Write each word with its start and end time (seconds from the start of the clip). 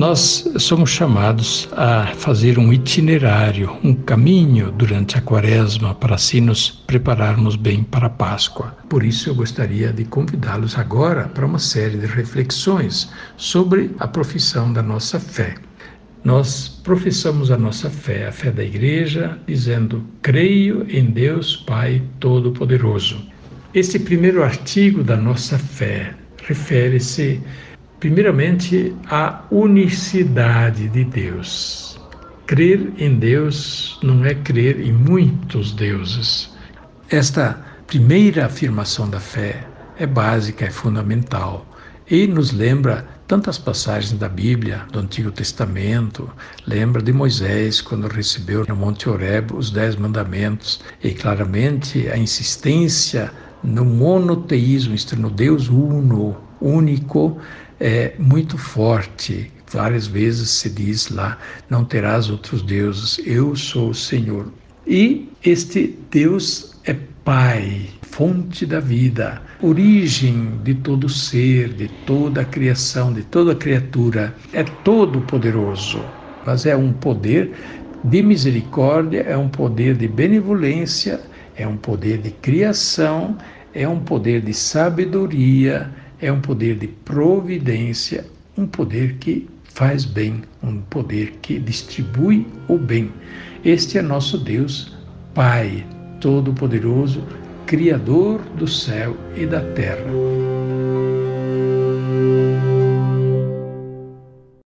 Nós 0.00 0.50
somos 0.56 0.88
chamados 0.88 1.68
a 1.72 2.06
fazer 2.14 2.58
um 2.58 2.72
itinerário, 2.72 3.76
um 3.84 3.92
caminho 3.94 4.72
durante 4.72 5.18
a 5.18 5.20
quaresma 5.20 5.94
para 5.94 6.14
assim 6.14 6.40
nos 6.40 6.70
prepararmos 6.70 7.54
bem 7.54 7.84
para 7.84 8.06
a 8.06 8.08
Páscoa. 8.10 8.74
Por 8.88 9.04
isso, 9.04 9.28
eu 9.28 9.34
gostaria 9.34 9.92
de 9.92 10.06
convidá-los 10.06 10.78
agora 10.78 11.24
para 11.28 11.44
uma 11.44 11.58
série 11.58 11.98
de 11.98 12.06
reflexões 12.06 13.10
sobre 13.36 13.90
a 13.98 14.08
profissão 14.08 14.72
da 14.72 14.82
nossa 14.82 15.20
fé. 15.20 15.56
Nós 16.24 16.80
professamos 16.82 17.50
a 17.50 17.58
nossa 17.58 17.90
fé, 17.90 18.26
a 18.26 18.32
fé 18.32 18.50
da 18.50 18.64
Igreja, 18.64 19.38
dizendo: 19.46 20.02
Creio 20.22 20.86
em 20.88 21.10
Deus 21.10 21.56
Pai 21.56 22.02
Todo-Poderoso. 22.18 23.20
Este 23.74 23.98
primeiro 23.98 24.42
artigo 24.42 25.04
da 25.04 25.18
nossa 25.18 25.58
fé 25.58 26.14
refere-se 26.46 27.42
Primeiramente, 28.00 28.96
a 29.10 29.44
unicidade 29.50 30.88
de 30.88 31.04
Deus. 31.04 32.00
Crer 32.46 32.94
em 32.96 33.18
Deus 33.18 34.00
não 34.02 34.24
é 34.24 34.34
crer 34.34 34.80
em 34.80 34.90
muitos 34.90 35.72
deuses. 35.72 36.50
Esta 37.10 37.62
primeira 37.86 38.46
afirmação 38.46 39.08
da 39.08 39.20
fé 39.20 39.66
é 39.98 40.06
básica, 40.06 40.64
é 40.64 40.70
fundamental 40.70 41.66
e 42.10 42.26
nos 42.26 42.52
lembra 42.52 43.06
tantas 43.28 43.58
passagens 43.58 44.18
da 44.18 44.30
Bíblia, 44.30 44.86
do 44.90 44.98
Antigo 44.98 45.30
Testamento, 45.30 46.28
lembra 46.66 47.02
de 47.02 47.12
Moisés 47.12 47.82
quando 47.82 48.08
recebeu 48.08 48.64
no 48.66 48.74
Monte 48.74 49.10
Horeb 49.10 49.54
os 49.54 49.70
Dez 49.70 49.94
Mandamentos 49.94 50.80
e 51.04 51.10
claramente 51.10 52.08
a 52.08 52.16
insistência 52.16 53.30
no 53.62 53.84
monoteísmo, 53.84 54.94
isto 54.94 55.20
no 55.20 55.28
Deus 55.28 55.68
uno, 55.68 56.48
único, 56.60 57.38
é 57.78 58.12
muito 58.18 58.58
forte. 58.58 59.50
Várias 59.72 60.06
vezes 60.06 60.50
se 60.50 60.68
diz 60.68 61.08
lá: 61.10 61.38
não 61.68 61.84
terás 61.84 62.28
outros 62.28 62.62
deuses, 62.62 63.20
eu 63.24 63.56
sou 63.56 63.90
o 63.90 63.94
Senhor. 63.94 64.52
E 64.86 65.28
este 65.44 65.96
Deus 66.10 66.74
é 66.84 66.96
Pai, 67.24 67.86
fonte 68.02 68.64
da 68.66 68.80
vida, 68.80 69.40
origem 69.62 70.58
de 70.64 70.74
todo 70.74 71.08
ser, 71.08 71.68
de 71.68 71.86
toda 72.06 72.40
a 72.40 72.44
criação, 72.44 73.12
de 73.12 73.22
toda 73.22 73.54
criatura. 73.54 74.34
É 74.52 74.64
todo 74.64 75.20
poderoso, 75.20 76.02
mas 76.44 76.66
é 76.66 76.74
um 76.74 76.92
poder 76.92 77.52
de 78.02 78.22
misericórdia, 78.22 79.20
é 79.20 79.36
um 79.36 79.48
poder 79.48 79.94
de 79.94 80.08
benevolência, 80.08 81.20
é 81.54 81.66
um 81.68 81.76
poder 81.76 82.18
de 82.18 82.30
criação, 82.30 83.36
é 83.74 83.86
um 83.86 84.00
poder 84.00 84.40
de 84.40 84.54
sabedoria, 84.54 85.90
é 86.20 86.30
um 86.30 86.40
poder 86.40 86.76
de 86.76 86.86
providência, 86.86 88.26
um 88.56 88.66
poder 88.66 89.14
que 89.14 89.48
faz 89.64 90.04
bem, 90.04 90.42
um 90.62 90.80
poder 90.82 91.32
que 91.42 91.58
distribui 91.58 92.46
o 92.68 92.76
bem. 92.76 93.10
Este 93.64 93.98
é 93.98 94.02
nosso 94.02 94.38
Deus, 94.38 94.96
Pai 95.34 95.86
Todo-Poderoso, 96.20 97.22
Criador 97.66 98.40
do 98.56 98.66
céu 98.66 99.16
e 99.36 99.46
da 99.46 99.60
terra. 99.60 100.04